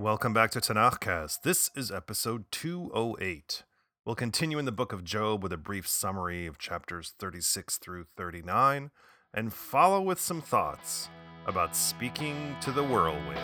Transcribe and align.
Welcome 0.00 0.32
back 0.32 0.50
to 0.52 0.62
Tanakhcast. 0.62 1.42
This 1.42 1.70
is 1.76 1.92
episode 1.92 2.46
208. 2.52 3.64
We'll 4.06 4.14
continue 4.14 4.58
in 4.58 4.64
the 4.64 4.72
book 4.72 4.94
of 4.94 5.04
Job 5.04 5.42
with 5.42 5.52
a 5.52 5.58
brief 5.58 5.86
summary 5.86 6.46
of 6.46 6.56
chapters 6.56 7.12
36 7.18 7.76
through 7.76 8.06
39 8.16 8.92
and 9.34 9.52
follow 9.52 10.00
with 10.00 10.18
some 10.18 10.40
thoughts 10.40 11.10
about 11.46 11.76
speaking 11.76 12.56
to 12.62 12.72
the 12.72 12.82
whirlwind. 12.82 13.38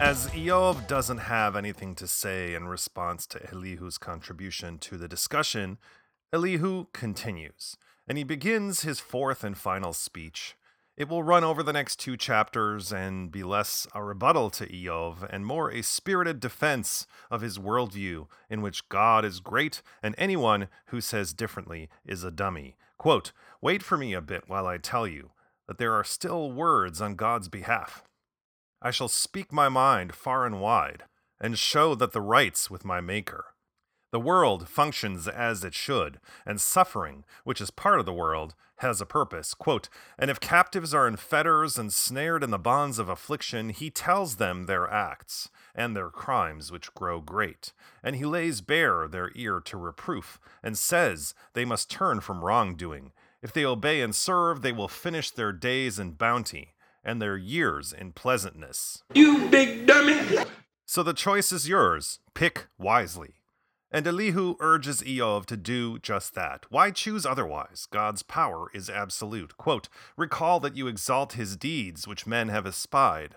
As 0.00 0.28
Iyov 0.28 0.86
doesn't 0.86 1.18
have 1.18 1.54
anything 1.54 1.94
to 1.96 2.08
say 2.08 2.54
in 2.54 2.66
response 2.66 3.26
to 3.26 3.46
Elihu's 3.52 3.98
contribution 3.98 4.78
to 4.78 4.96
the 4.96 5.06
discussion, 5.06 5.76
Elihu 6.32 6.86
continues, 6.94 7.76
and 8.08 8.16
he 8.16 8.24
begins 8.24 8.80
his 8.80 8.98
fourth 8.98 9.44
and 9.44 9.56
final 9.56 9.92
speech. 9.92 10.56
It 10.96 11.08
will 11.08 11.22
run 11.22 11.44
over 11.44 11.62
the 11.62 11.72
next 11.72 12.00
two 12.00 12.16
chapters 12.16 12.92
and 12.92 13.30
be 13.30 13.44
less 13.44 13.86
a 13.94 14.02
rebuttal 14.02 14.50
to 14.50 14.66
Iyov 14.66 15.24
and 15.30 15.46
more 15.46 15.70
a 15.70 15.82
spirited 15.82 16.40
defense 16.40 17.06
of 17.30 17.40
his 17.40 17.56
worldview 17.56 18.26
in 18.50 18.62
which 18.62 18.88
God 18.88 19.24
is 19.24 19.38
great 19.38 19.80
and 20.02 20.16
anyone 20.18 20.66
who 20.86 21.00
says 21.00 21.32
differently 21.32 21.88
is 22.04 22.24
a 22.24 22.32
dummy. 22.32 22.76
Quote, 22.96 23.30
Wait 23.60 23.82
for 23.82 23.96
me 23.96 24.12
a 24.12 24.20
bit 24.20 24.48
while 24.48 24.66
I 24.66 24.78
tell 24.78 25.06
you 25.06 25.30
that 25.68 25.78
there 25.78 25.92
are 25.92 26.02
still 26.02 26.50
words 26.50 27.00
on 27.00 27.14
God's 27.14 27.48
behalf. 27.48 28.02
I 28.82 28.90
shall 28.90 29.08
speak 29.08 29.52
my 29.52 29.68
mind 29.68 30.14
far 30.14 30.46
and 30.46 30.60
wide, 30.60 31.04
and 31.40 31.58
show 31.58 31.94
that 31.94 32.12
the 32.12 32.20
rights 32.20 32.70
with 32.70 32.84
my 32.84 33.00
Maker. 33.00 33.54
The 34.10 34.20
world 34.20 34.68
functions 34.68 35.28
as 35.28 35.64
it 35.64 35.74
should, 35.74 36.18
and 36.46 36.60
suffering, 36.60 37.24
which 37.44 37.60
is 37.60 37.70
part 37.70 38.00
of 38.00 38.06
the 38.06 38.12
world, 38.12 38.54
has 38.76 39.00
a 39.00 39.06
purpose. 39.06 39.52
Quote, 39.54 39.88
and 40.18 40.30
if 40.30 40.40
captives 40.40 40.94
are 40.94 41.06
in 41.06 41.16
fetters 41.16 41.78
and 41.78 41.92
snared 41.92 42.42
in 42.42 42.50
the 42.50 42.58
bonds 42.58 42.98
of 42.98 43.08
affliction, 43.08 43.68
he 43.68 43.90
tells 43.90 44.36
them 44.36 44.64
their 44.64 44.90
acts, 44.90 45.50
and 45.74 45.94
their 45.94 46.08
crimes 46.08 46.72
which 46.72 46.94
grow 46.94 47.20
great. 47.20 47.72
And 48.02 48.16
he 48.16 48.24
lays 48.24 48.60
bare 48.60 49.08
their 49.08 49.30
ear 49.34 49.60
to 49.60 49.76
reproof, 49.76 50.40
and 50.62 50.78
says 50.78 51.34
they 51.52 51.64
must 51.64 51.90
turn 51.90 52.20
from 52.20 52.44
wrongdoing. 52.44 53.12
If 53.42 53.52
they 53.52 53.64
obey 53.64 54.00
and 54.00 54.14
serve, 54.14 54.62
they 54.62 54.72
will 54.72 54.88
finish 54.88 55.30
their 55.30 55.52
days 55.52 55.98
in 55.98 56.12
bounty 56.12 56.74
and 57.04 57.20
their 57.20 57.36
years 57.36 57.92
in 57.92 58.12
pleasantness. 58.12 59.02
You 59.14 59.48
big 59.48 59.86
dummy! 59.86 60.44
So 60.86 61.02
the 61.02 61.14
choice 61.14 61.52
is 61.52 61.68
yours. 61.68 62.18
Pick 62.34 62.66
wisely. 62.78 63.37
And 63.90 64.06
Elihu 64.06 64.56
urges 64.60 65.00
Iyov 65.00 65.46
to 65.46 65.56
do 65.56 65.98
just 65.98 66.34
that. 66.34 66.66
Why 66.68 66.90
choose 66.90 67.24
otherwise? 67.24 67.86
God's 67.90 68.22
power 68.22 68.70
is 68.74 68.90
absolute. 68.90 69.56
Quote, 69.56 69.88
Recall 70.16 70.60
that 70.60 70.76
you 70.76 70.86
exalt 70.88 71.32
his 71.32 71.56
deeds, 71.56 72.06
which 72.06 72.26
men 72.26 72.48
have 72.48 72.66
espied. 72.66 73.36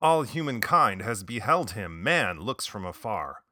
All 0.00 0.22
humankind 0.22 1.02
has 1.02 1.24
beheld 1.24 1.72
him, 1.72 2.00
man 2.02 2.38
looks 2.38 2.66
from 2.66 2.84
afar. 2.84 3.42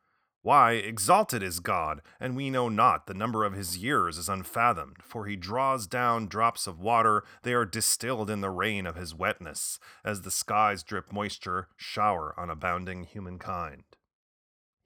Why, 0.43 0.75
exalted 0.75 1.43
is 1.43 1.59
God, 1.59 2.03
and 2.21 2.37
we 2.37 2.51
know 2.51 2.69
not, 2.69 3.09
the 3.09 3.15
number 3.15 3.43
of 3.43 3.55
his 3.55 3.79
years 3.79 4.17
is 4.17 4.29
unfathomed, 4.29 4.99
for 5.03 5.27
he 5.27 5.35
draws 5.35 5.89
down 5.89 6.29
drops 6.29 6.69
of 6.69 6.79
water, 6.79 7.25
they 7.43 7.53
are 7.53 7.65
distilled 7.65 8.31
in 8.31 8.43
the 8.43 8.51
rain 8.51 8.87
of 8.87 8.95
his 8.95 9.13
wetness, 9.13 9.81
as 10.05 10.23
the 10.23 10.31
skies 10.31 10.85
drip 10.85 11.13
moisture, 11.13 11.67
shower 11.77 12.33
on 12.39 12.49
abounding 12.49 13.03
humankind. 13.03 13.83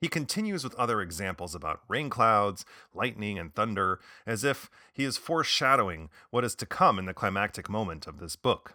He 0.01 0.07
continues 0.07 0.63
with 0.63 0.73
other 0.75 0.99
examples 0.99 1.53
about 1.53 1.81
rain 1.87 2.09
clouds, 2.09 2.65
lightning, 2.91 3.37
and 3.37 3.53
thunder, 3.53 3.99
as 4.25 4.43
if 4.43 4.71
he 4.91 5.03
is 5.03 5.15
foreshadowing 5.15 6.09
what 6.31 6.43
is 6.43 6.55
to 6.55 6.65
come 6.65 6.97
in 6.97 7.05
the 7.05 7.13
climactic 7.13 7.69
moment 7.69 8.07
of 8.07 8.17
this 8.17 8.35
book. 8.35 8.73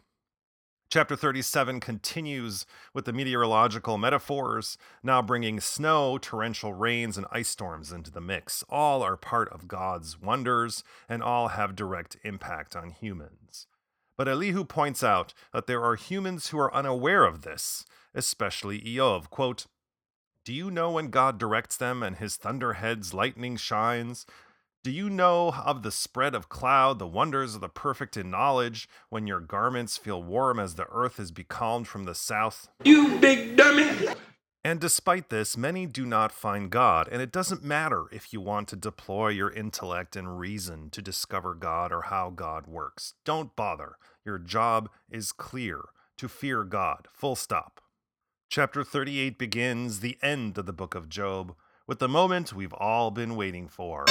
Chapter 0.88 1.16
37 1.16 1.80
continues 1.80 2.64
with 2.94 3.06
the 3.06 3.12
meteorological 3.12 3.98
metaphors, 3.98 4.78
now 5.02 5.20
bringing 5.20 5.58
snow, 5.58 6.16
torrential 6.16 6.74
rains, 6.74 7.18
and 7.18 7.26
ice 7.32 7.48
storms 7.48 7.90
into 7.90 8.12
the 8.12 8.20
mix. 8.20 8.62
All 8.70 9.02
are 9.02 9.16
part 9.16 9.48
of 9.48 9.66
God's 9.66 10.20
wonders, 10.20 10.84
and 11.08 11.24
all 11.24 11.48
have 11.48 11.74
direct 11.74 12.16
impact 12.22 12.76
on 12.76 12.90
humans. 12.90 13.66
But 14.16 14.28
Elihu 14.28 14.64
points 14.64 15.02
out 15.02 15.34
that 15.52 15.66
there 15.66 15.82
are 15.82 15.96
humans 15.96 16.48
who 16.48 16.58
are 16.60 16.72
unaware 16.72 17.24
of 17.24 17.42
this, 17.42 17.84
especially 18.14 18.80
Iyov. 18.80 19.28
Quote, 19.28 19.66
Do 20.46 20.52
you 20.52 20.70
know 20.70 20.92
when 20.92 21.10
God 21.10 21.38
directs 21.38 21.76
them 21.76 22.04
and 22.04 22.14
his 22.14 22.36
thunderhead's 22.36 23.12
lightning 23.12 23.56
shines? 23.56 24.26
Do 24.84 24.92
you 24.92 25.10
know 25.10 25.52
of 25.52 25.82
the 25.82 25.90
spread 25.90 26.36
of 26.36 26.48
cloud, 26.48 27.00
the 27.00 27.06
wonders 27.08 27.56
of 27.56 27.60
the 27.60 27.68
perfect 27.68 28.16
in 28.16 28.30
knowledge, 28.30 28.88
when 29.08 29.26
your 29.26 29.40
garments 29.40 29.96
feel 29.96 30.22
warm 30.22 30.60
as 30.60 30.76
the 30.76 30.86
earth 30.88 31.18
is 31.18 31.32
becalmed 31.32 31.88
from 31.88 32.04
the 32.04 32.14
south? 32.14 32.68
You 32.84 33.18
big 33.18 33.56
dummy! 33.56 33.90
And 34.62 34.78
despite 34.80 35.30
this, 35.30 35.56
many 35.56 35.84
do 35.84 36.06
not 36.06 36.30
find 36.30 36.70
God, 36.70 37.08
and 37.10 37.20
it 37.20 37.32
doesn't 37.32 37.64
matter 37.64 38.04
if 38.12 38.32
you 38.32 38.40
want 38.40 38.68
to 38.68 38.76
deploy 38.76 39.30
your 39.30 39.50
intellect 39.50 40.14
and 40.14 40.38
reason 40.38 40.90
to 40.90 41.02
discover 41.02 41.56
God 41.56 41.90
or 41.90 42.02
how 42.02 42.30
God 42.30 42.68
works. 42.68 43.14
Don't 43.24 43.56
bother. 43.56 43.96
Your 44.24 44.38
job 44.38 44.90
is 45.10 45.32
clear 45.32 45.86
to 46.18 46.28
fear 46.28 46.62
God. 46.62 47.08
Full 47.12 47.34
stop. 47.34 47.80
Chapter 48.48 48.84
38 48.84 49.38
begins 49.38 49.98
the 50.00 50.16
end 50.22 50.56
of 50.56 50.66
the 50.66 50.72
book 50.72 50.94
of 50.94 51.08
Job 51.08 51.54
with 51.86 51.98
the 51.98 52.08
moment 52.08 52.52
we've 52.52 52.72
all 52.74 53.10
been 53.10 53.34
waiting 53.34 53.66
for. 53.66 54.04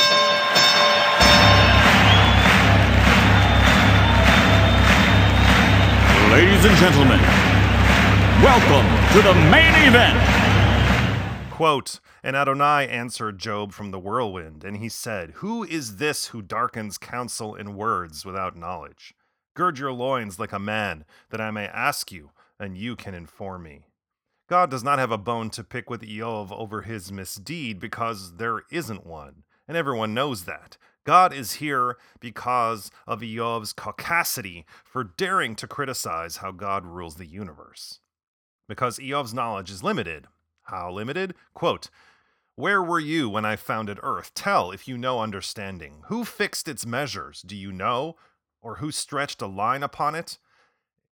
Ladies 6.29 6.65
and 6.65 6.75
gentlemen, 6.77 7.21
welcome 8.43 8.85
to 9.13 9.21
the 9.23 9.33
main 9.49 9.73
event. 9.87 10.19
Quote, 11.49 12.01
and 12.21 12.35
Adonai 12.35 12.89
answered 12.89 13.39
Job 13.39 13.71
from 13.71 13.91
the 13.91 13.99
whirlwind, 13.99 14.65
and 14.65 14.77
he 14.77 14.89
said, 14.89 15.31
Who 15.35 15.63
is 15.63 15.95
this 15.95 16.27
who 16.27 16.41
darkens 16.41 16.97
counsel 16.97 17.55
in 17.55 17.77
words 17.77 18.25
without 18.25 18.57
knowledge? 18.57 19.13
Gird 19.55 19.79
your 19.79 19.93
loins 19.93 20.37
like 20.37 20.51
a 20.51 20.59
man, 20.59 21.05
that 21.29 21.39
I 21.39 21.51
may 21.51 21.67
ask 21.67 22.11
you, 22.11 22.31
and 22.59 22.77
you 22.77 22.97
can 22.97 23.13
inform 23.15 23.63
me. 23.63 23.85
God 24.47 24.69
does 24.69 24.83
not 24.83 24.99
have 24.99 25.11
a 25.11 25.17
bone 25.17 25.49
to 25.51 25.63
pick 25.63 25.89
with 25.89 26.01
Iyov 26.01 26.51
over 26.51 26.83
his 26.83 27.11
misdeed 27.11 27.79
because 27.79 28.35
there 28.35 28.61
isn't 28.71 29.05
one, 29.05 29.43
and 29.67 29.75
everyone 29.75 30.13
knows 30.13 30.45
that. 30.45 30.77
God 31.03 31.33
is 31.33 31.53
here 31.53 31.97
because 32.19 32.91
of 33.07 33.21
Iyov's 33.21 33.73
caucasity 33.73 34.65
for 34.83 35.03
daring 35.03 35.55
to 35.55 35.67
criticize 35.67 36.37
how 36.37 36.51
God 36.51 36.85
rules 36.85 37.15
the 37.15 37.27
universe. 37.27 37.99
Because 38.67 38.97
Iyov's 38.97 39.33
knowledge 39.33 39.69
is 39.69 39.83
limited. 39.83 40.25
How 40.63 40.91
limited? 40.91 41.35
Quote, 41.53 41.89
Where 42.55 42.81
were 42.81 42.99
you 42.99 43.29
when 43.29 43.45
I 43.45 43.55
founded 43.55 43.99
earth? 44.01 44.33
Tell 44.33 44.71
if 44.71 44.87
you 44.87 44.97
know 44.97 45.21
understanding. 45.21 46.01
Who 46.07 46.23
fixed 46.23 46.67
its 46.67 46.85
measures? 46.85 47.43
Do 47.43 47.55
you 47.55 47.71
know? 47.71 48.15
Or 48.61 48.77
who 48.77 48.91
stretched 48.91 49.43
a 49.43 49.47
line 49.47 49.83
upon 49.83 50.15
it? 50.15 50.39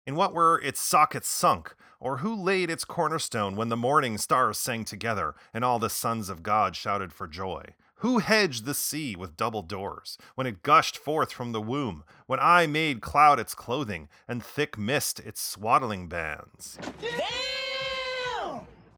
In 0.05 0.15
what 0.15 0.33
were 0.33 0.59
its 0.61 0.81
sockets 0.81 1.29
sunk? 1.29 1.75
Or 1.99 2.17
who 2.17 2.35
laid 2.35 2.69
its 2.69 2.85
cornerstone 2.85 3.55
when 3.55 3.69
the 3.69 3.77
morning 3.77 4.17
stars 4.17 4.57
sang 4.57 4.85
together 4.85 5.35
and 5.53 5.65
all 5.65 5.79
the 5.79 5.89
sons 5.89 6.29
of 6.29 6.43
God 6.43 6.75
shouted 6.75 7.11
for 7.11 7.27
joy? 7.27 7.63
Who 8.01 8.19
hedged 8.19 8.65
the 8.65 8.75
sea 8.75 9.15
with 9.15 9.37
double 9.37 9.63
doors 9.63 10.19
when 10.35 10.45
it 10.45 10.61
gushed 10.61 10.97
forth 10.97 11.31
from 11.31 11.51
the 11.51 11.61
womb, 11.61 12.03
when 12.27 12.39
I 12.39 12.67
made 12.67 13.01
cloud 13.01 13.39
its 13.39 13.55
clothing 13.55 14.07
and 14.27 14.43
thick 14.43 14.77
mist 14.77 15.19
its 15.19 15.41
swaddling 15.41 16.07
bands? 16.07 16.77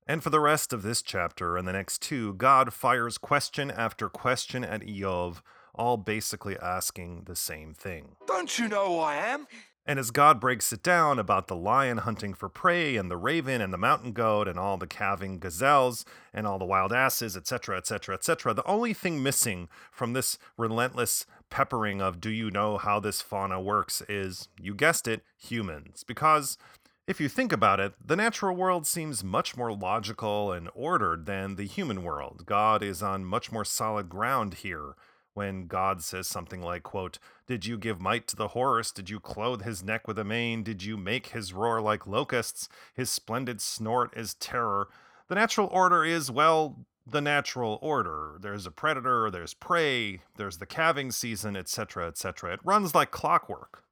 And 0.05 0.21
for 0.21 0.31
the 0.31 0.39
rest 0.39 0.73
of 0.73 0.81
this 0.81 1.01
chapter 1.01 1.55
and 1.55 1.67
the 1.67 1.71
next 1.71 2.01
two, 2.01 2.33
God 2.33 2.73
fires 2.73 3.17
question 3.17 3.71
after 3.71 4.09
question 4.09 4.65
at 4.65 4.81
Iyov, 4.81 5.43
all 5.75 5.97
basically 5.97 6.57
asking 6.57 7.23
the 7.25 7.35
same 7.35 7.73
thing. 7.73 8.15
Don't 8.27 8.57
you 8.59 8.67
know 8.67 8.87
who 8.87 8.99
I 8.99 9.15
am? 9.15 9.47
And 9.89 9.97
as 9.97 10.11
God 10.11 10.39
breaks 10.39 10.71
it 10.71 10.83
down 10.83 11.17
about 11.17 11.47
the 11.47 11.55
lion 11.55 11.97
hunting 11.97 12.35
for 12.35 12.47
prey, 12.47 12.95
and 12.95 13.09
the 13.09 13.17
raven, 13.17 13.59
and 13.59 13.73
the 13.73 13.77
mountain 13.77 14.11
goat, 14.11 14.47
and 14.47 14.59
all 14.59 14.77
the 14.77 14.85
calving 14.85 15.39
gazelles, 15.39 16.05
and 16.31 16.45
all 16.45 16.59
the 16.59 16.63
wild 16.63 16.93
asses, 16.93 17.35
etc., 17.35 17.75
etc., 17.75 18.13
etc., 18.13 18.53
the 18.53 18.67
only 18.67 18.93
thing 18.93 19.23
missing 19.23 19.67
from 19.91 20.13
this 20.13 20.37
relentless 20.57 21.25
peppering 21.49 22.03
of 22.03 22.21
do 22.21 22.29
you 22.29 22.51
know 22.51 22.77
how 22.77 22.99
this 22.99 23.23
fauna 23.23 23.59
works 23.59 24.03
is, 24.07 24.47
you 24.61 24.75
guessed 24.75 25.07
it, 25.07 25.23
humans. 25.35 26.03
Because 26.03 26.59
if 27.07 27.19
you 27.19 27.27
think 27.27 27.51
about 27.51 27.79
it, 27.79 27.95
the 28.05 28.15
natural 28.15 28.55
world 28.55 28.85
seems 28.85 29.23
much 29.23 29.57
more 29.57 29.73
logical 29.73 30.51
and 30.51 30.69
ordered 30.75 31.25
than 31.25 31.55
the 31.55 31.65
human 31.65 32.03
world. 32.03 32.43
God 32.45 32.83
is 32.83 33.01
on 33.01 33.25
much 33.25 33.51
more 33.51 33.65
solid 33.65 34.07
ground 34.07 34.53
here 34.53 34.93
when 35.33 35.67
God 35.67 36.03
says 36.03 36.27
something 36.27 36.61
like, 36.61 36.83
quote, 36.83 37.19
Did 37.47 37.65
you 37.65 37.77
give 37.77 38.01
might 38.01 38.27
to 38.27 38.35
the 38.35 38.49
horse? 38.49 38.91
Did 38.91 39.09
you 39.09 39.19
clothe 39.19 39.63
his 39.63 39.83
neck 39.83 40.07
with 40.07 40.19
a 40.19 40.23
mane? 40.23 40.63
Did 40.63 40.83
you 40.83 40.97
make 40.97 41.27
his 41.27 41.53
roar 41.53 41.81
like 41.81 42.07
locusts? 42.07 42.69
His 42.93 43.09
splendid 43.09 43.61
snort 43.61 44.15
is 44.17 44.33
terror. 44.33 44.89
The 45.27 45.35
natural 45.35 45.67
order 45.71 46.03
is, 46.03 46.31
well, 46.31 46.85
the 47.05 47.21
natural 47.21 47.79
order. 47.81 48.37
There's 48.39 48.65
a 48.65 48.71
predator, 48.71 49.29
there's 49.31 49.53
prey, 49.53 50.21
there's 50.37 50.57
the 50.57 50.65
calving 50.65 51.11
season, 51.11 51.55
etc., 51.55 52.07
etc. 52.07 52.53
It 52.53 52.59
runs 52.63 52.95
like 52.95 53.11
clockwork. 53.11 53.83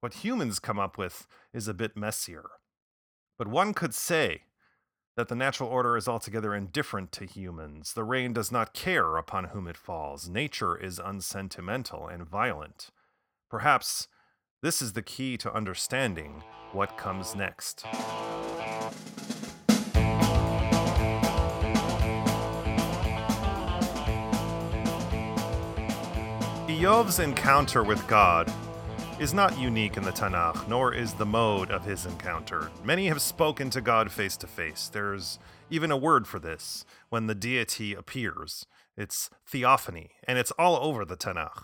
What 0.00 0.14
humans 0.14 0.58
come 0.58 0.78
up 0.78 0.98
with 0.98 1.26
is 1.52 1.68
a 1.68 1.74
bit 1.74 1.96
messier. 1.96 2.44
But 3.38 3.48
one 3.48 3.74
could 3.74 3.94
say 3.94 4.42
that 5.16 5.28
the 5.28 5.36
natural 5.36 5.68
order 5.68 5.96
is 5.96 6.08
altogether 6.08 6.54
indifferent 6.54 7.12
to 7.12 7.24
humans. 7.24 7.92
The 7.92 8.04
rain 8.04 8.32
does 8.32 8.50
not 8.50 8.74
care 8.74 9.16
upon 9.16 9.44
whom 9.46 9.68
it 9.68 9.76
falls. 9.76 10.28
Nature 10.28 10.76
is 10.76 10.98
unsentimental 10.98 12.08
and 12.08 12.28
violent. 12.28 12.90
Perhaps 13.48 14.08
this 14.62 14.82
is 14.82 14.94
the 14.94 15.02
key 15.02 15.36
to 15.36 15.54
understanding 15.54 16.42
what 16.72 16.98
comes 16.98 17.36
next. 17.36 17.84
Iyov's 26.66 27.20
encounter 27.20 27.84
with 27.84 28.04
God 28.08 28.52
is 29.20 29.32
not 29.32 29.58
unique 29.58 29.96
in 29.96 30.02
the 30.02 30.10
Tanakh, 30.10 30.68
nor 30.68 30.92
is 30.92 31.14
the 31.14 31.24
mode 31.24 31.70
of 31.70 31.84
his 31.84 32.04
encounter. 32.04 32.70
Many 32.82 33.06
have 33.06 33.22
spoken 33.22 33.70
to 33.70 33.80
God 33.80 34.10
face 34.10 34.36
to 34.38 34.46
face. 34.46 34.90
There's 34.92 35.38
even 35.70 35.90
a 35.90 35.96
word 35.96 36.26
for 36.26 36.38
this 36.38 36.84
when 37.10 37.26
the 37.26 37.34
deity 37.34 37.94
appears. 37.94 38.66
It's 38.96 39.30
theophany, 39.46 40.10
and 40.26 40.36
it's 40.36 40.50
all 40.52 40.76
over 40.76 41.04
the 41.04 41.16
Tanakh. 41.16 41.62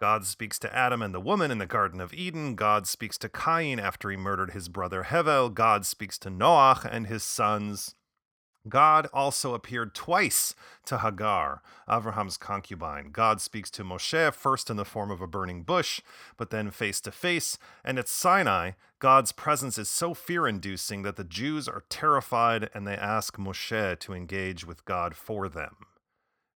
God 0.00 0.24
speaks 0.24 0.58
to 0.60 0.74
Adam 0.74 1.02
and 1.02 1.12
the 1.12 1.20
woman 1.20 1.50
in 1.50 1.58
the 1.58 1.66
Garden 1.66 2.00
of 2.00 2.14
Eden. 2.14 2.54
God 2.54 2.86
speaks 2.86 3.18
to 3.18 3.28
Cain 3.28 3.80
after 3.80 4.10
he 4.10 4.16
murdered 4.16 4.52
his 4.52 4.68
brother 4.68 5.06
Hevel. 5.08 5.52
God 5.52 5.84
speaks 5.84 6.16
to 6.20 6.30
Noach 6.30 6.88
and 6.88 7.08
his 7.08 7.24
sons. 7.24 7.96
God 8.68 9.08
also 9.12 9.54
appeared 9.54 9.94
twice 9.94 10.54
to 10.86 10.98
Hagar, 10.98 11.62
Abraham's 11.88 12.36
concubine. 12.36 13.10
God 13.10 13.40
speaks 13.40 13.70
to 13.72 13.84
Moshe 13.84 14.32
first 14.32 14.70
in 14.70 14.76
the 14.76 14.84
form 14.84 15.10
of 15.10 15.20
a 15.20 15.26
burning 15.26 15.62
bush, 15.62 16.00
but 16.36 16.50
then 16.50 16.70
face 16.70 17.00
to 17.02 17.10
face. 17.10 17.58
And 17.84 17.98
at 17.98 18.08
Sinai, 18.08 18.72
God's 18.98 19.32
presence 19.32 19.78
is 19.78 19.88
so 19.88 20.14
fear 20.14 20.46
inducing 20.46 21.02
that 21.02 21.16
the 21.16 21.24
Jews 21.24 21.68
are 21.68 21.84
terrified 21.88 22.68
and 22.74 22.86
they 22.86 22.96
ask 22.96 23.36
Moshe 23.36 23.98
to 23.98 24.12
engage 24.12 24.66
with 24.66 24.84
God 24.84 25.14
for 25.14 25.48
them. 25.48 25.76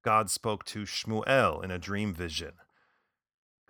God 0.03 0.31
spoke 0.31 0.65
to 0.67 0.83
Shmuel 0.83 1.63
in 1.63 1.71
a 1.71 1.79
dream 1.79 2.13
vision. 2.13 2.53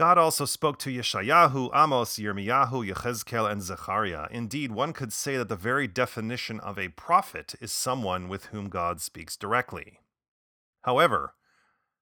God 0.03 0.19
also 0.19 0.47
spoke 0.47 0.81
to 0.81 0.91
Yeshayahu, 0.91 1.71
Amos, 1.73 2.19
Yirmiyahu, 2.19 2.91
Yechezkel, 2.93 3.49
and 3.49 3.63
Zechariah. 3.63 4.27
Indeed, 4.33 4.73
one 4.73 4.93
could 4.93 5.13
say 5.13 5.37
that 5.37 5.49
the 5.49 5.55
very 5.55 5.87
definition 5.87 6.59
of 6.59 6.77
a 6.77 6.89
prophet 6.89 7.55
is 7.61 7.71
someone 7.71 8.29
with 8.29 8.47
whom 8.47 8.69
God 8.69 9.01
speaks 9.01 9.37
directly. 9.37 10.01
However, 10.81 11.35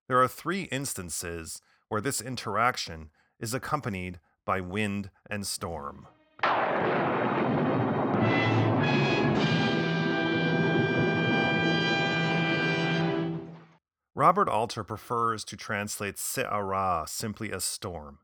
there 0.08 0.18
are 0.22 0.28
three 0.28 0.62
instances 0.72 1.60
where 1.90 2.00
this 2.00 2.22
interaction 2.22 3.10
is 3.38 3.52
accompanied 3.52 4.18
by 4.46 4.62
wind 4.62 5.10
and 5.28 5.46
storm. 5.46 6.06
Robert 14.20 14.50
Alter 14.50 14.84
prefers 14.84 15.44
to 15.44 15.56
translate 15.56 16.18
se'ara 16.18 17.06
simply 17.08 17.50
as 17.54 17.64
storm, 17.64 18.18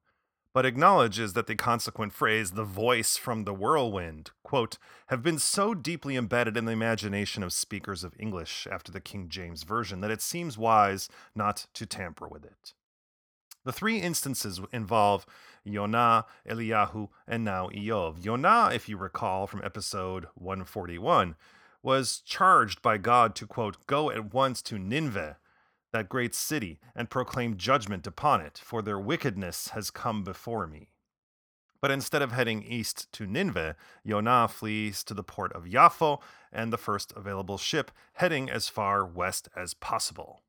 but 0.52 0.66
acknowledges 0.66 1.32
that 1.32 1.46
the 1.46 1.56
consequent 1.56 2.12
phrase, 2.12 2.50
the 2.50 2.64
voice 2.64 3.16
from 3.16 3.44
the 3.44 3.54
whirlwind, 3.54 4.30
quote, 4.42 4.76
have 5.06 5.22
been 5.22 5.38
so 5.38 5.72
deeply 5.72 6.14
embedded 6.14 6.54
in 6.54 6.66
the 6.66 6.72
imagination 6.72 7.42
of 7.42 7.50
speakers 7.50 8.04
of 8.04 8.12
English 8.18 8.68
after 8.70 8.92
the 8.92 9.00
King 9.00 9.30
James 9.30 9.62
Version 9.62 10.02
that 10.02 10.10
it 10.10 10.20
seems 10.20 10.58
wise 10.58 11.08
not 11.34 11.66
to 11.72 11.86
tamper 11.86 12.28
with 12.28 12.44
it. 12.44 12.74
The 13.64 13.72
three 13.72 13.96
instances 13.96 14.60
involve 14.74 15.24
Yonah, 15.64 16.26
Eliyahu, 16.46 17.08
and 17.26 17.42
now 17.42 17.70
Iyov. 17.70 18.22
Yonah, 18.22 18.68
if 18.74 18.86
you 18.86 18.98
recall 18.98 19.46
from 19.46 19.64
episode 19.64 20.26
141, 20.34 21.36
was 21.82 22.20
charged 22.20 22.82
by 22.82 22.98
God 22.98 23.34
to, 23.36 23.46
quote, 23.46 23.86
go 23.86 24.10
at 24.10 24.34
once 24.34 24.60
to 24.60 24.78
Nineveh, 24.78 25.38
that 25.92 26.08
great 26.08 26.34
city, 26.34 26.78
and 26.94 27.10
proclaim 27.10 27.56
judgment 27.56 28.06
upon 28.06 28.40
it, 28.40 28.60
for 28.62 28.82
their 28.82 28.98
wickedness 28.98 29.68
has 29.68 29.90
come 29.90 30.24
before 30.24 30.66
me. 30.66 30.88
But 31.80 31.90
instead 31.90 32.22
of 32.22 32.32
heading 32.32 32.62
east 32.62 33.12
to 33.12 33.26
Nineveh, 33.26 33.76
Yonah 34.02 34.48
flees 34.48 35.04
to 35.04 35.14
the 35.14 35.22
port 35.22 35.52
of 35.52 35.64
Yaffo 35.64 36.20
and 36.52 36.72
the 36.72 36.78
first 36.78 37.12
available 37.14 37.58
ship, 37.58 37.90
heading 38.14 38.50
as 38.50 38.68
far 38.68 39.04
west 39.04 39.48
as 39.54 39.74
possible. 39.74 40.42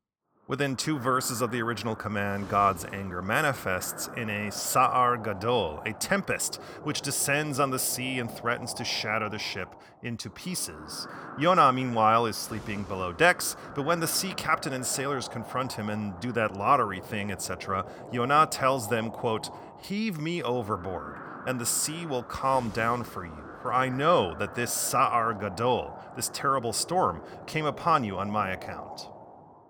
Within 0.47 0.77
two 0.77 0.97
verses 0.97 1.41
of 1.41 1.51
the 1.51 1.61
original 1.61 1.93
command, 1.93 2.47
God's 2.47 2.85
anger 2.93 3.21
manifests 3.21 4.09
in 4.15 4.29
a 4.29 4.49
Sa'ar 4.49 5.17
Gadol, 5.17 5.83
a 5.85 5.91
tempest, 5.91 6.55
which 6.83 7.01
descends 7.01 7.59
on 7.59 7.69
the 7.69 7.77
sea 7.77 8.17
and 8.17 8.31
threatens 8.31 8.73
to 8.75 8.85
shatter 8.85 9.27
the 9.27 9.39
ship 9.39 9.75
into 10.03 10.29
pieces. 10.29 11.05
Yonah, 11.37 11.73
meanwhile, 11.73 12.25
is 12.25 12.37
sleeping 12.37 12.83
below 12.83 13.11
decks, 13.11 13.57
but 13.75 13.83
when 13.83 13.99
the 13.99 14.07
sea 14.07 14.33
captain 14.37 14.71
and 14.71 14.85
sailors 14.85 15.27
confront 15.27 15.73
him 15.73 15.89
and 15.89 16.17
do 16.21 16.31
that 16.31 16.55
lottery 16.55 17.01
thing, 17.01 17.29
etc., 17.29 17.85
Yonah 18.13 18.47
tells 18.49 18.87
them, 18.87 19.11
quote, 19.11 19.49
Heave 19.81 20.17
me 20.17 20.41
overboard, 20.41 21.17
and 21.45 21.59
the 21.59 21.65
sea 21.65 22.05
will 22.05 22.23
calm 22.23 22.69
down 22.69 23.03
for 23.03 23.25
you. 23.25 23.43
For 23.61 23.73
I 23.73 23.89
know 23.89 24.33
that 24.35 24.55
this 24.55 24.71
Sa'ar 24.71 25.33
Gadol, 25.33 25.93
this 26.15 26.29
terrible 26.33 26.71
storm, 26.71 27.21
came 27.47 27.65
upon 27.65 28.05
you 28.05 28.17
on 28.17 28.31
my 28.31 28.51
account. 28.51 29.09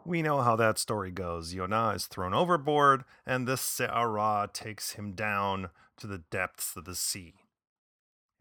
We 0.08 0.22
know 0.22 0.40
how 0.40 0.56
that 0.56 0.78
story 0.78 1.12
goes. 1.12 1.54
Yonah 1.54 1.90
is 1.90 2.06
thrown 2.06 2.34
overboard, 2.34 3.04
and 3.26 3.46
the 3.46 3.58
Se'ara 3.58 4.50
takes 4.54 4.92
him 4.94 5.12
down 5.12 5.70
to 5.98 6.08
the 6.08 6.20
depths 6.20 6.78
of 6.78 6.86
the 6.86 6.96
sea. 6.96 7.34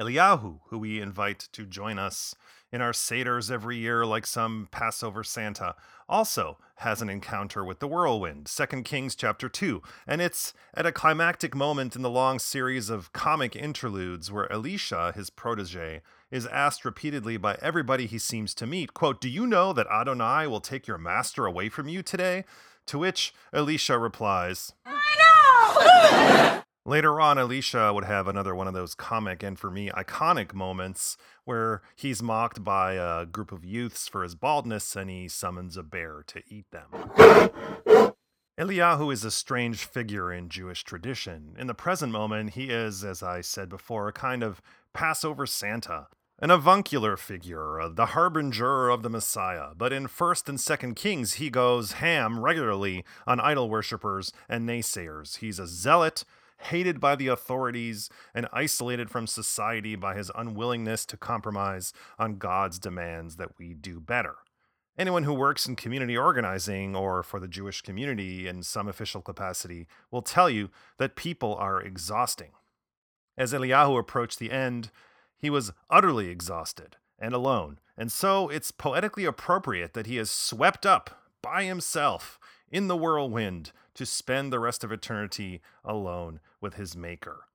Eliyahu, 0.00 0.60
who 0.68 0.78
we 0.78 1.00
invite 1.00 1.40
to 1.50 1.66
join 1.66 1.98
us 1.98 2.36
in 2.70 2.80
our 2.80 2.92
Seders 2.92 3.50
every 3.50 3.78
year 3.78 4.06
like 4.06 4.26
some 4.26 4.68
Passover 4.70 5.24
Santa, 5.24 5.74
also 6.08 6.58
has 6.76 7.02
an 7.02 7.08
encounter 7.08 7.64
with 7.64 7.80
the 7.80 7.88
whirlwind, 7.88 8.46
2 8.46 8.82
Kings 8.84 9.16
chapter 9.16 9.48
2, 9.48 9.82
and 10.06 10.22
it's 10.22 10.54
at 10.72 10.86
a 10.86 10.92
climactic 10.92 11.56
moment 11.56 11.96
in 11.96 12.02
the 12.02 12.08
long 12.08 12.38
series 12.38 12.90
of 12.90 13.12
comic 13.12 13.56
interludes 13.56 14.30
where 14.30 14.52
Elisha, 14.52 15.10
his 15.16 15.30
protege, 15.30 16.00
is 16.31 16.46
asked 16.46 16.84
repeatedly 16.84 17.37
by 17.37 17.58
everybody 17.62 18.06
he 18.06 18.19
seems 18.19 18.55
to 18.55 18.67
meet, 18.67 18.94
quote, 18.94 19.20
"Do 19.20 19.28
you 19.28 19.46
know 19.46 19.73
that 19.73 19.87
Adonai 19.88 20.46
will 20.46 20.61
take 20.61 20.87
your 20.87 20.99
master 20.99 21.46
away 21.46 21.69
from 21.69 21.88
you 21.88 22.02
today?" 22.02 22.44
To 22.87 22.99
which 22.99 23.34
Elisha 23.52 23.99
replies, 23.99 24.73
"I 24.84 24.93
know." 25.19 26.62
Later 26.87 27.21
on, 27.21 27.37
Elisha 27.37 27.92
would 27.92 28.04
have 28.04 28.28
another 28.28 28.54
one 28.54 28.68
of 28.68 28.75
those 28.75 28.95
comic 28.95 29.42
and 29.42 29.59
for 29.59 29.73
me 29.73 29.90
iconic 29.90 30.54
moments 30.54 31.16
where 31.45 31.83
he's 31.97 32.23
mocked 32.23 32.62
by 32.62 32.92
a 32.92 33.26
group 33.26 33.50
of 33.50 33.64
youths 33.64 34.06
for 34.06 34.23
his 34.23 34.37
baldness 34.37 34.95
and 34.95 35.11
he 35.11 35.26
summons 35.26 35.76
a 35.76 35.83
bear 35.83 36.23
to 36.28 36.42
eat 36.49 36.66
them. 36.71 38.12
Eliyahu 38.58 39.12
is 39.12 39.22
a 39.22 39.30
strange 39.30 39.84
figure 39.84 40.32
in 40.32 40.48
Jewish 40.48 40.82
tradition. 40.82 41.54
In 41.58 41.66
the 41.66 41.75
present 41.75 42.10
moment, 42.10 42.54
he 42.54 42.70
is, 42.70 43.04
as 43.04 43.22
I 43.22 43.42
said 43.42 43.68
before, 43.68 44.08
a 44.08 44.14
kind 44.14 44.42
of 44.42 44.62
Passover 44.94 45.44
Santa, 45.44 46.06
an 46.38 46.50
avuncular 46.50 47.18
figure, 47.18 47.78
uh, 47.78 47.90
the 47.90 48.06
harbinger 48.06 48.88
of 48.88 49.02
the 49.02 49.10
Messiah. 49.10 49.75
But 49.76 49.92
in 49.92 50.06
1st 50.06 50.48
and 50.48 50.58
2nd 50.58 50.96
Kings, 50.96 51.34
he 51.34 51.50
goes 51.50 51.92
ham 51.92 52.40
regularly 52.40 53.04
on 53.26 53.40
idol 53.40 53.68
worshippers 53.68 54.32
and 54.48 54.66
naysayers. 54.66 55.36
He's 55.40 55.58
a 55.58 55.66
zealot 55.66 56.25
hated 56.58 56.98
by 56.98 57.14
the 57.14 57.28
authorities, 57.28 58.08
and 58.34 58.48
isolated 58.52 59.10
from 59.10 59.26
society 59.26 59.96
by 59.96 60.14
his 60.14 60.30
unwillingness 60.34 61.04
to 61.06 61.16
compromise 61.18 61.92
on 62.18 62.38
God's 62.38 62.78
demands 62.78 63.36
that 63.36 63.58
we 63.58 63.75
do 63.75 64.00
better. 64.00 64.36
Anyone 64.99 65.25
who 65.25 65.35
works 65.35 65.67
in 65.67 65.76
community 65.76 66.17
organizing 66.17 66.97
or 66.97 67.23
for 67.23 67.38
the 67.38 67.49
Jewish 67.49 67.83
community 67.83 68.49
in 68.49 68.62
some 68.62 68.88
official 68.88 69.21
capacity 69.21 69.87
will 70.11 70.23
tell 70.23 70.49
you 70.49 70.71
that 70.97 71.17
people 71.17 71.55
are 71.55 71.83
exhausting. 71.83 72.53
As 73.37 73.53
Eliyahu 73.53 73.99
approached 73.99 74.38
the 74.38 74.50
end, 74.50 74.91
he 75.37 75.50
was 75.50 75.73
utterly 75.91 76.31
exhausted 76.31 76.97
and 77.19 77.35
alone, 77.35 77.79
and 77.95 78.11
so 78.11 78.49
it's 78.49 78.71
poetically 78.71 79.26
appropriate 79.26 79.93
that 79.93 80.07
he 80.07 80.17
is 80.17 80.31
swept 80.31 80.87
up 80.87 81.23
by 81.43 81.65
himself 81.65 82.38
in 82.71 82.88
the 82.88 82.97
whirlwind 82.97 83.73
to 83.95 84.07
spend 84.07 84.50
the 84.50 84.59
rest 84.59 84.83
of 84.83 84.91
eternity 84.91 85.61
alone 85.85 86.41
with 86.61 86.75
his 86.75 86.97
Maker. 86.97 87.49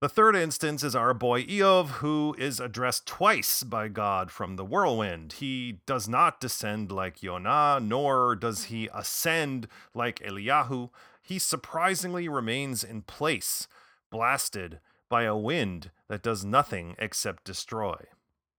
The 0.00 0.08
third 0.08 0.34
instance 0.34 0.82
is 0.82 0.96
our 0.96 1.12
boy 1.12 1.44
Iyov, 1.44 1.88
who 1.98 2.34
is 2.38 2.58
addressed 2.58 3.04
twice 3.04 3.62
by 3.62 3.88
God 3.88 4.30
from 4.30 4.56
the 4.56 4.64
whirlwind. 4.64 5.34
He 5.34 5.80
does 5.84 6.08
not 6.08 6.40
descend 6.40 6.90
like 6.90 7.22
Yonah, 7.22 7.80
nor 7.82 8.34
does 8.34 8.64
he 8.64 8.88
ascend 8.94 9.68
like 9.92 10.20
Eliyahu. 10.20 10.88
He 11.22 11.38
surprisingly 11.38 12.30
remains 12.30 12.82
in 12.82 13.02
place, 13.02 13.68
blasted 14.10 14.80
by 15.10 15.24
a 15.24 15.36
wind 15.36 15.90
that 16.08 16.22
does 16.22 16.46
nothing 16.46 16.96
except 16.98 17.44
destroy. 17.44 18.06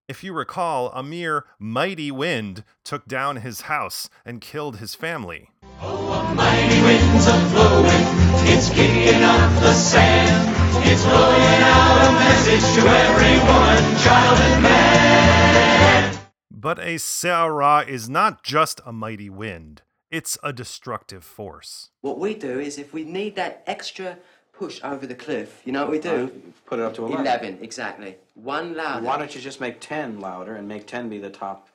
If 0.08 0.24
you 0.24 0.34
recall, 0.34 0.92
a 0.92 1.02
mere 1.02 1.46
mighty 1.58 2.12
wind 2.12 2.64
took 2.84 3.08
down 3.08 3.38
his 3.38 3.62
house 3.62 4.12
and 4.24 4.42
killed 4.42 4.78
his 4.78 4.94
family. 4.94 5.50
Mighty 5.82 6.82
winds 6.82 7.28
are 7.28 7.50
blowing, 7.50 8.06
it's 8.48 8.70
kicking 8.70 9.24
up 9.24 9.60
the 9.62 9.74
sand. 9.74 10.56
It's 10.86 11.04
blowing 11.04 11.62
out 11.64 12.08
a 12.08 12.12
message 12.14 12.62
to 12.76 12.88
every 12.88 13.40
woman, 13.40 13.98
child, 14.00 14.40
and 14.40 14.64
man. 14.64 16.20
But 16.52 16.78
a 16.78 17.00
Se'ara 17.00 17.84
is 17.88 18.08
not 18.08 18.44
just 18.44 18.80
a 18.86 18.94
mighty 18.94 19.30
wind, 19.32 19.82
it's 20.12 20.38
a 20.44 20.54
destructive 20.54 21.24
force. 21.24 21.90
What 22.02 22.20
we 22.20 22.36
do 22.36 22.60
is 22.60 22.78
if 22.78 22.94
we 22.94 23.04
need 23.04 23.36
that 23.38 23.64
extra 23.66 24.20
push 24.54 24.80
over 24.84 25.08
the 25.08 25.16
cliff, 25.16 25.64
you 25.66 25.72
know 25.72 25.82
what 25.82 25.92
we 25.92 26.00
do? 26.00 26.32
Put 26.68 26.78
it 26.78 26.84
up 26.84 26.94
to 26.96 27.06
11. 27.06 27.26
11, 27.26 27.58
exactly. 27.64 28.18
One 28.36 28.76
louder. 28.76 29.04
Why 29.04 29.18
don't 29.18 29.34
you 29.34 29.42
just 29.42 29.60
make 29.60 29.80
10 29.80 30.20
louder 30.20 30.54
and 30.54 30.68
make 30.68 30.86
10 30.86 31.10
be 31.10 31.18
the 31.18 31.32
top 31.32 31.70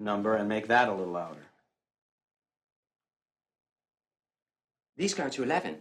number 0.00 0.34
and 0.34 0.48
make 0.48 0.66
that 0.66 0.88
a 0.88 0.92
little 0.92 1.12
louder? 1.12 1.45
These 4.96 5.14
go 5.14 5.28
to 5.28 5.42
11. 5.42 5.78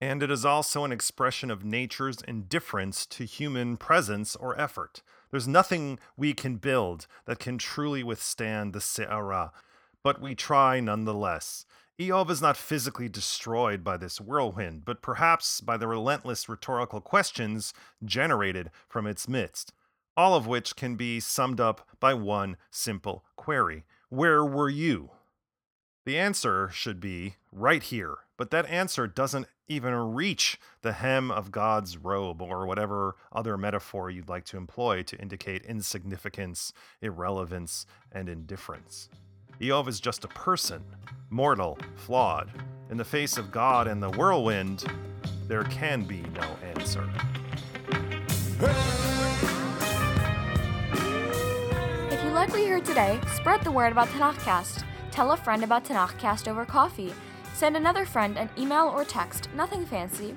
And 0.00 0.22
it 0.22 0.30
is 0.30 0.44
also 0.44 0.84
an 0.84 0.92
expression 0.92 1.50
of 1.50 1.64
nature's 1.64 2.20
indifference 2.22 3.06
to 3.06 3.24
human 3.24 3.76
presence 3.76 4.36
or 4.36 4.58
effort. 4.60 5.02
There's 5.30 5.48
nothing 5.48 5.98
we 6.16 6.34
can 6.34 6.56
build 6.56 7.06
that 7.26 7.38
can 7.38 7.58
truly 7.58 8.02
withstand 8.02 8.72
the 8.72 8.80
Se'ara, 8.80 9.50
but 10.02 10.20
we 10.20 10.34
try 10.34 10.80
nonetheless. 10.80 11.64
Iyov 11.98 12.28
is 12.28 12.42
not 12.42 12.56
physically 12.56 13.08
destroyed 13.08 13.84
by 13.84 13.96
this 13.96 14.20
whirlwind, 14.20 14.84
but 14.84 15.00
perhaps 15.00 15.60
by 15.60 15.76
the 15.76 15.86
relentless 15.86 16.48
rhetorical 16.48 17.00
questions 17.00 17.72
generated 18.04 18.70
from 18.88 19.06
its 19.06 19.28
midst, 19.28 19.72
all 20.16 20.34
of 20.34 20.46
which 20.46 20.74
can 20.74 20.96
be 20.96 21.20
summed 21.20 21.60
up 21.60 21.88
by 22.00 22.12
one 22.14 22.56
simple 22.70 23.24
query 23.36 23.84
Where 24.08 24.44
were 24.44 24.68
you? 24.68 25.10
The 26.04 26.18
answer 26.18 26.68
should 26.68 27.00
be 27.00 27.36
right 27.50 27.82
here, 27.82 28.18
but 28.36 28.50
that 28.50 28.68
answer 28.68 29.06
doesn't 29.06 29.46
even 29.68 29.94
reach 29.94 30.60
the 30.82 30.92
hem 30.92 31.30
of 31.30 31.50
God's 31.50 31.96
robe 31.96 32.42
or 32.42 32.66
whatever 32.66 33.16
other 33.32 33.56
metaphor 33.56 34.10
you'd 34.10 34.28
like 34.28 34.44
to 34.46 34.58
employ 34.58 35.02
to 35.04 35.16
indicate 35.16 35.62
insignificance, 35.62 36.74
irrelevance, 37.00 37.86
and 38.12 38.28
indifference. 38.28 39.08
Iyov 39.58 39.88
is 39.88 39.98
just 39.98 40.26
a 40.26 40.28
person, 40.28 40.84
mortal, 41.30 41.78
flawed. 41.96 42.50
In 42.90 42.98
the 42.98 43.04
face 43.04 43.38
of 43.38 43.50
God 43.50 43.86
and 43.86 44.02
the 44.02 44.10
whirlwind, 44.10 44.84
there 45.48 45.64
can 45.64 46.04
be 46.04 46.20
no 46.34 46.56
answer. 46.76 47.08
If 52.10 52.22
you 52.22 52.30
like 52.30 52.50
what 52.50 52.60
you 52.60 52.68
heard 52.68 52.84
today, 52.84 53.18
spread 53.34 53.64
the 53.64 53.72
word 53.72 53.92
about 53.92 54.08
Tanakhcast. 54.08 54.84
Tell 55.14 55.30
a 55.30 55.36
friend 55.36 55.62
about 55.62 55.84
Tanakhcast 55.84 56.48
over 56.48 56.64
coffee. 56.64 57.14
Send 57.54 57.76
another 57.76 58.04
friend 58.04 58.36
an 58.36 58.50
email 58.58 58.88
or 58.88 59.04
text, 59.04 59.48
nothing 59.54 59.86
fancy. 59.86 60.34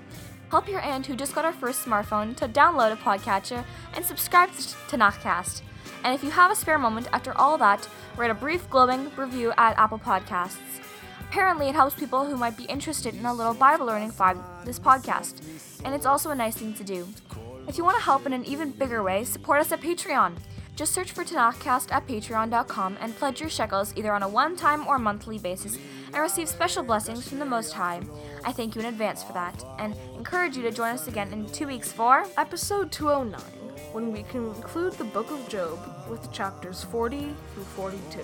Help 0.51 0.69
your 0.69 0.81
aunt 0.81 1.07
who 1.07 1.15
just 1.15 1.33
got 1.33 1.45
her 1.45 1.51
first 1.51 1.83
smartphone 1.83 2.35
to 2.35 2.47
download 2.47 2.93
a 2.93 2.95
podcatcher 2.95 3.65
and 3.95 4.05
subscribe 4.05 4.51
to 4.51 4.61
Tanakhcast. 4.61 5.63
And 6.03 6.13
if 6.13 6.23
you 6.23 6.29
have 6.29 6.51
a 6.51 6.55
spare 6.55 6.77
moment 6.77 7.07
after 7.11 7.35
all 7.35 7.57
that, 7.57 7.89
write 8.17 8.29
a 8.29 8.35
brief 8.35 8.69
glowing 8.69 9.09
review 9.15 9.51
at 9.57 9.75
Apple 9.79 9.97
Podcasts. 9.97 10.79
Apparently, 11.21 11.69
it 11.69 11.73
helps 11.73 11.95
people 11.95 12.27
who 12.27 12.37
might 12.37 12.55
be 12.55 12.65
interested 12.65 13.15
in 13.15 13.25
a 13.25 13.33
little 13.33 13.55
Bible 13.55 13.87
learning 13.87 14.11
for 14.11 14.37
this 14.63 14.77
podcast, 14.77 15.41
and 15.85 15.95
it's 15.95 16.05
also 16.05 16.29
a 16.29 16.35
nice 16.35 16.55
thing 16.55 16.75
to 16.75 16.83
do. 16.83 17.07
If 17.67 17.79
you 17.79 17.83
want 17.83 17.97
to 17.97 18.03
help 18.03 18.27
in 18.27 18.33
an 18.33 18.45
even 18.45 18.69
bigger 18.69 19.01
way, 19.01 19.23
support 19.23 19.59
us 19.59 19.71
at 19.71 19.81
Patreon. 19.81 20.35
Just 20.77 20.93
search 20.93 21.11
for 21.11 21.23
Tanakhcast 21.23 21.91
at 21.91 22.05
patreon.com 22.07 22.97
and 23.01 23.15
pledge 23.15 23.41
your 23.41 23.49
shekels 23.49 23.93
either 23.95 24.13
on 24.13 24.21
a 24.21 24.29
one 24.29 24.55
time 24.55 24.85
or 24.85 24.99
monthly 24.99 25.39
basis 25.39 25.75
and 26.13 26.21
receive 26.21 26.47
special 26.47 26.83
blessings 26.83 27.27
from 27.27 27.39
the 27.39 27.45
Most 27.45 27.73
High. 27.73 27.99
I 28.45 28.51
thank 28.51 28.75
you 28.75 28.81
in 28.81 28.87
advance 28.87 29.23
for 29.23 29.33
that 29.33 29.65
and 29.79 29.95
encourage 30.15 30.55
you 30.55 30.61
to 30.61 30.71
join 30.71 30.93
us 30.93 31.07
again 31.07 31.33
in 31.33 31.47
two 31.47 31.65
weeks 31.65 31.91
for 31.91 32.27
Episode 32.37 32.91
209, 32.91 33.41
when 33.91 34.11
we 34.11 34.21
conclude 34.21 34.93
the 34.93 35.03
book 35.03 35.31
of 35.31 35.49
Job 35.49 35.79
with 36.11 36.31
chapters 36.31 36.83
40 36.83 37.35
through 37.55 37.63
42. 37.63 38.21